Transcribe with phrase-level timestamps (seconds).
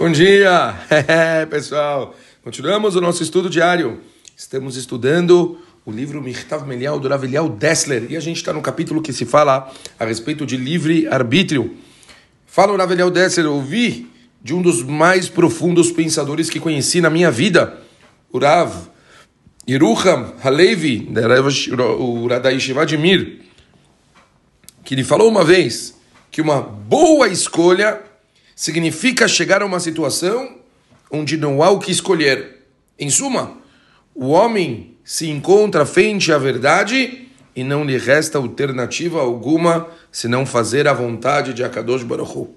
[0.00, 0.74] Bom dia,
[1.50, 2.16] pessoal.
[2.42, 4.00] Continuamos o nosso estudo diário.
[4.34, 8.62] Estamos estudando o livro Mirtav Melial do Rav Eliel Dessler e a gente está no
[8.62, 11.76] capítulo que se fala a respeito de livre arbítrio.
[12.46, 14.10] Fala o Dessler, ouvi
[14.42, 17.78] de um dos mais profundos pensadores que conheci na minha vida,
[18.32, 18.74] o Rav
[19.68, 21.12] Yerucham Halevi,
[21.98, 23.40] o Radai Shivadimir,
[24.82, 25.94] que ele falou uma vez
[26.30, 28.08] que uma boa escolha
[28.60, 30.58] significa chegar a uma situação
[31.10, 32.58] onde não há o que escolher.
[32.98, 33.56] Em suma,
[34.14, 40.86] o homem se encontra frente à verdade e não lhe resta alternativa alguma senão fazer
[40.86, 42.54] a vontade de Akadosh Baruch Hu.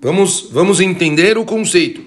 [0.00, 2.02] Vamos, vamos entender o conceito.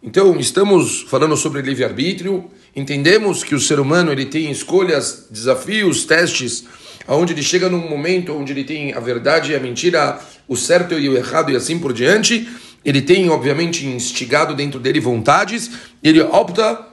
[0.00, 6.64] Então, estamos falando sobre livre-arbítrio, entendemos que o ser humano ele tem escolhas, desafios, testes,
[7.08, 10.98] onde ele chega num momento onde ele tem a verdade e a mentira, o certo
[10.98, 12.48] e o errado e assim por diante.
[12.84, 15.70] Ele tem, obviamente, instigado dentro dele vontades,
[16.02, 16.86] ele opta,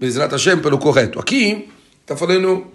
[0.00, 1.20] Bezrat Hashem, pelo correto.
[1.20, 1.68] Aqui
[2.00, 2.66] está falando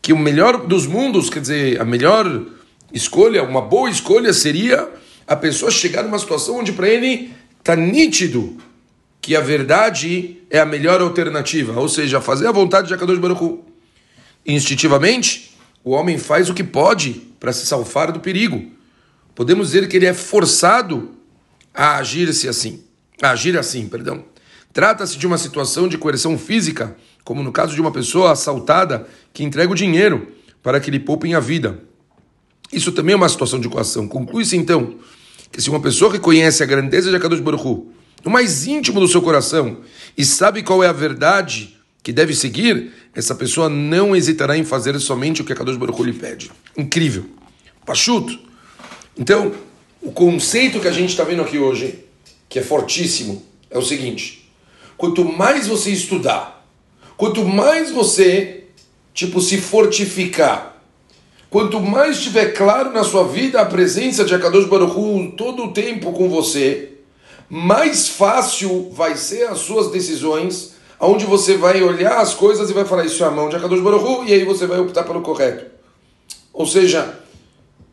[0.00, 2.44] que o melhor dos mundos, quer dizer, a melhor
[2.92, 4.88] escolha, uma boa escolha seria
[5.26, 8.56] a pessoa chegar numa situação onde para ele está nítido
[9.20, 13.42] que a verdade é a melhor alternativa, ou seja, fazer a vontade de Akadosh Baruch
[13.42, 13.64] Hu.
[14.44, 18.70] Instintivamente, o homem faz o que pode para se salvar do perigo
[19.34, 21.10] podemos dizer que ele é forçado
[21.74, 22.82] a agir-se assim,
[23.20, 24.24] a agir assim, perdão.
[24.72, 29.44] Trata-se de uma situação de coerção física, como no caso de uma pessoa assaltada que
[29.44, 31.78] entrega o dinheiro para que lhe poupem a vida.
[32.72, 34.08] Isso também é uma situação de coação.
[34.08, 34.96] Conclui-se então
[35.50, 37.86] que se uma pessoa reconhece a grandeza de Akadosh Baruch
[38.24, 39.78] no mais íntimo do seu coração,
[40.16, 44.98] e sabe qual é a verdade que deve seguir, essa pessoa não hesitará em fazer
[45.00, 46.50] somente o que Akadosh Baruch lhe pede.
[46.76, 47.26] Incrível.
[47.84, 48.51] Pachuto.
[49.16, 49.52] Então,
[50.00, 52.04] o conceito que a gente está vendo aqui hoje,
[52.48, 54.50] que é fortíssimo, é o seguinte:
[54.96, 56.66] quanto mais você estudar,
[57.16, 58.64] quanto mais você,
[59.12, 60.82] tipo, se fortificar,
[61.50, 65.72] quanto mais estiver claro na sua vida a presença de Akadosh Baruch Hu todo o
[65.72, 66.92] tempo com você,
[67.48, 72.86] mais fácil vai ser as suas decisões, onde você vai olhar as coisas e vai
[72.86, 75.20] falar isso é a mão de Akadosh Baruch Hu, e aí você vai optar pelo
[75.20, 75.66] correto.
[76.52, 77.21] Ou seja,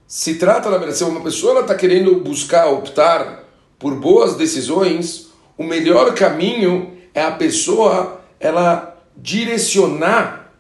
[0.10, 3.44] se trata, na verdade, se uma pessoa está querendo buscar, optar
[3.78, 10.52] por boas decisões, o melhor caminho é a pessoa ela direcionar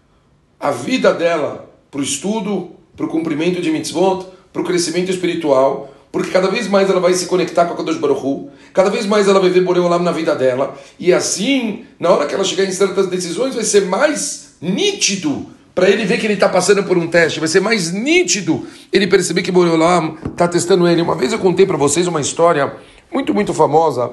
[0.59, 5.91] a vida dela para o estudo, para o cumprimento de mitzvot, para o crescimento espiritual,
[6.11, 9.07] porque cada vez mais ela vai se conectar com a Kadosh Baruch Hu, cada vez
[9.07, 12.65] mais ela vai ver Olam na vida dela, e assim, na hora que ela chegar
[12.65, 16.97] em certas decisões, vai ser mais nítido para ele ver que ele está passando por
[16.97, 21.01] um teste, vai ser mais nítido ele perceber que Boreolam está testando ele.
[21.01, 22.73] Uma vez eu contei para vocês uma história
[23.11, 24.11] muito, muito famosa,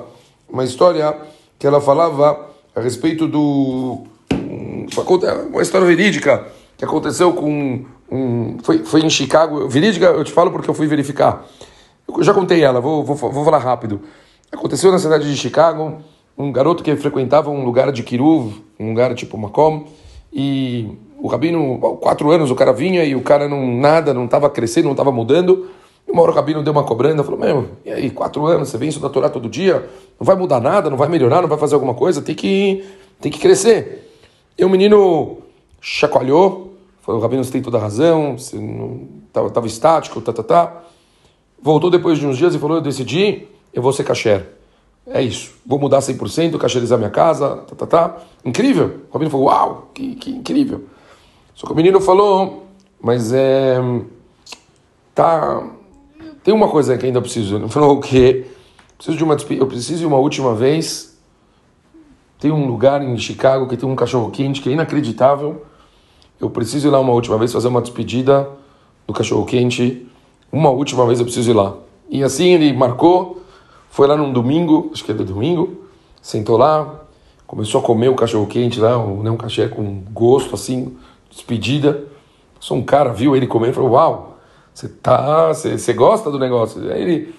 [0.49, 1.17] uma história
[1.59, 4.05] que ela falava a respeito do.
[5.51, 6.47] Uma história verídica
[6.77, 7.85] que aconteceu com.
[8.11, 9.69] Um, foi, foi em Chicago.
[9.69, 11.45] Verídica, eu te falo porque eu fui verificar.
[12.07, 14.01] Eu já contei ela, vou, vou, vou falar rápido.
[14.53, 15.99] Aconteceu na cidade de Chicago,
[16.39, 19.89] um garoto que frequentava um lugar de Kiruv, um lugar tipo Macom,
[20.33, 20.89] e
[21.27, 24.85] o rabino, quatro anos o cara vinha e o cara não nada, não estava crescendo,
[24.85, 25.69] não estava mudando.
[26.07, 28.79] E uma hora o rabino deu uma cobranda, falou: Meu, e aí, quatro anos, você
[28.79, 29.89] vem estudar Torá todo dia,
[30.19, 32.85] não vai mudar nada, não vai melhorar, não vai fazer alguma coisa, tem que,
[33.21, 34.09] tem que crescer.
[34.57, 35.39] E o menino
[35.81, 39.09] chacoalhou, falou: rabino, você tem toda a razão, você não
[39.49, 40.83] estava estático, tá, tá, tá.
[41.61, 44.47] Voltou depois de uns dias e falou: Eu decidi, eu vou ser kasher.
[45.09, 48.17] É isso, vou mudar 100%, cacherizar minha casa, tá, tá, tá.
[48.45, 49.03] Incrível.
[49.11, 50.85] O rabino falou: Uau, que, que incrível.
[51.57, 52.67] Só que o menino falou,
[53.01, 53.79] mas é.
[55.15, 55.67] Tá.
[56.45, 57.57] Tem uma coisa que ainda preciso.
[57.57, 58.47] Ele falou o quê?
[58.99, 61.19] Preciso de uma Eu preciso de uma última vez.
[62.39, 65.65] Tem um lugar em Chicago que tem um cachorro quente que é inacreditável.
[66.39, 68.47] Eu preciso ir lá uma última vez fazer uma despedida
[69.07, 70.07] do cachorro quente.
[70.53, 71.75] Uma última vez eu preciso ir lá.
[72.11, 73.41] E assim ele marcou,
[73.89, 75.87] foi lá num domingo, acho que é do domingo,
[76.21, 77.01] sentou lá,
[77.47, 80.95] começou a comer o cachorro quente lá, né, um cachê com gosto assim,
[81.31, 82.05] despedida.
[82.61, 84.39] Sou um cara, viu ele comer e falou: Uau,
[84.73, 86.91] você tá, você gosta do negócio?
[86.91, 87.35] Aí ele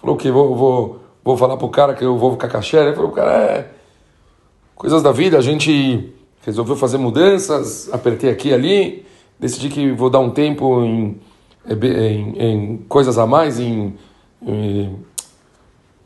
[0.00, 2.78] falou que vou, vou, vou falar pro cara que eu vou ficar caché.
[2.78, 3.70] Ele falou: Cara, é
[4.74, 9.06] coisas da vida, a gente resolveu fazer mudanças, apertei aqui e ali,
[9.38, 11.20] decidi que vou dar um tempo em,
[11.68, 13.94] em, em coisas a mais, em,
[14.40, 14.96] em,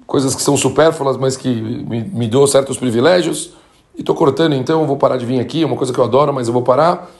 [0.06, 3.52] coisas que são supérfluas, mas que me, me dão certos privilégios.
[3.94, 6.32] E estou cortando, então vou parar de vir aqui, é uma coisa que eu adoro,
[6.32, 7.10] mas eu vou parar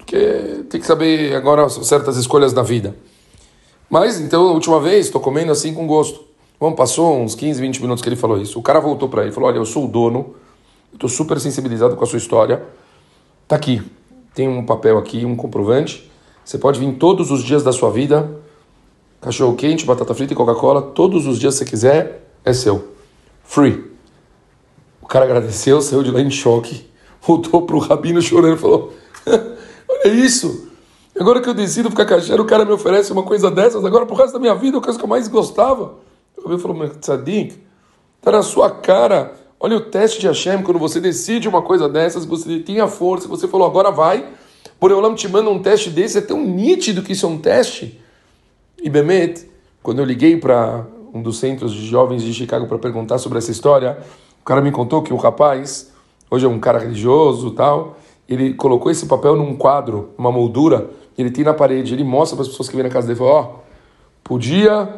[0.00, 2.96] porque tem que saber agora certas escolhas da vida.
[3.88, 6.24] Mas então, a última vez, estou comendo assim com gosto.
[6.58, 8.58] Bom, passou uns 15, 20 minutos que ele falou isso.
[8.58, 10.34] O cara voltou para ele e falou: Olha, eu sou o dono,
[10.92, 12.62] estou super sensibilizado com a sua história.
[13.46, 13.82] Tá aqui,
[14.34, 16.10] tem um papel aqui, um comprovante.
[16.44, 18.30] Você pode vir todos os dias da sua vida,
[19.20, 22.88] cachorro quente, batata frita e Coca-Cola, todos os dias que você quiser, é seu.
[23.44, 23.84] Free.
[25.00, 26.86] O cara agradeceu, saiu de lá em choque,
[27.22, 28.92] voltou pro rabino chorando e falou:
[30.04, 30.68] Olha isso!
[31.18, 34.14] Agora que eu decido ficar caixeiro, o cara me oferece uma coisa dessas, agora pro
[34.14, 35.94] resto da minha vida, a coisa que eu mais gostava.
[36.38, 37.58] Rabino falou: Mas tzadik,
[38.20, 39.34] tá na sua cara.
[39.58, 43.28] Olha o teste de Hashem, quando você decide uma coisa dessas, você tem a força,
[43.28, 44.26] você falou, agora vai.
[44.78, 48.00] Por Eulam te manda um teste desse, é tão nítido que isso é um teste.
[48.82, 49.46] E Bemet,
[49.82, 53.50] quando eu liguei para um dos centros de jovens de Chicago para perguntar sobre essa
[53.50, 53.98] história,
[54.40, 55.92] o cara me contou que o rapaz,
[56.30, 57.98] hoje é um cara religioso tal,
[58.30, 60.88] ele colocou esse papel num quadro, uma moldura,
[61.18, 63.42] ele tem na parede, ele mostra para as pessoas que vêm na casa dele, ó,
[63.42, 63.58] oh,
[64.22, 64.88] podia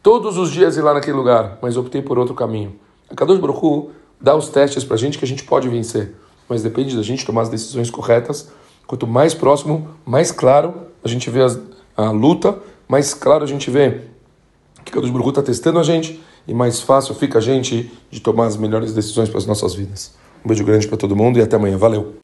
[0.00, 2.76] todos os dias ir lá naquele lugar, mas optei por outro caminho.
[3.10, 3.90] A Kadosh Baruch
[4.20, 6.14] dá os testes para a gente que a gente pode vencer,
[6.48, 8.48] mas depende da gente tomar as decisões corretas.
[8.86, 10.72] Quanto mais próximo, mais claro
[11.04, 11.58] a gente vê as,
[11.96, 12.56] a luta,
[12.86, 14.02] mais claro a gente vê
[14.84, 18.46] que Kadosh Baruch está testando a gente e mais fácil fica a gente de tomar
[18.46, 20.14] as melhores decisões para as nossas vidas.
[20.44, 21.76] Um beijo grande para todo mundo e até amanhã.
[21.76, 22.14] Valeu!